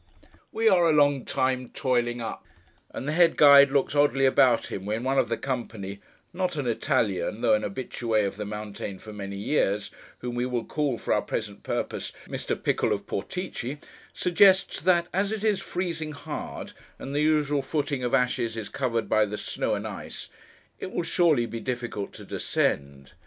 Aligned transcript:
We 0.51 0.67
are 0.67 0.89
a 0.89 0.93
long 0.93 1.25
time 1.25 1.69
toiling 1.69 2.21
up; 2.21 2.43
and 2.89 3.07
the 3.07 3.11
head 3.11 3.37
guide 3.37 3.69
looks 3.69 3.93
oddly 3.93 4.25
about 4.25 4.71
him 4.71 4.83
when 4.87 5.03
one 5.03 5.19
of 5.19 5.29
the 5.29 5.37
company—not 5.37 6.55
an 6.55 6.65
Italian, 6.65 7.41
though 7.41 7.53
an 7.53 7.61
habitué 7.61 8.25
of 8.25 8.35
the 8.35 8.45
mountain 8.47 8.97
for 8.97 9.13
many 9.13 9.35
years: 9.37 9.91
whom 10.17 10.33
we 10.33 10.47
will 10.47 10.65
call, 10.65 10.97
for 10.97 11.13
our 11.13 11.21
present 11.21 11.61
purpose, 11.61 12.11
Mr. 12.27 12.55
Pickle 12.63 12.93
of 12.93 13.05
Portici—suggests 13.05 14.81
that, 14.81 15.05
as 15.13 15.31
it 15.31 15.43
is 15.43 15.61
freezing 15.61 16.13
hard, 16.13 16.71
and 16.97 17.13
the 17.13 17.21
usual 17.21 17.61
footing 17.61 18.03
of 18.03 18.15
ashes 18.15 18.57
is 18.57 18.69
covered 18.69 19.07
by 19.07 19.23
the 19.25 19.37
snow 19.37 19.75
and 19.75 19.87
ice, 19.87 20.29
it 20.79 20.91
will 20.91 21.03
surely 21.03 21.45
be 21.45 21.59
difficult 21.59 22.11
to 22.13 22.23
descend. 22.25 23.13